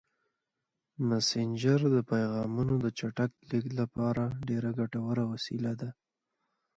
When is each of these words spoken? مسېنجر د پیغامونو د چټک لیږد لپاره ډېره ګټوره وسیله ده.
مسېنجر 1.07 1.79
د 1.95 1.97
پیغامونو 2.11 2.73
د 2.83 2.85
چټک 2.99 3.31
لیږد 3.49 3.73
لپاره 3.81 4.23
ډېره 4.47 4.69
ګټوره 4.79 5.23
وسیله 5.33 5.71
ده. 5.81 5.89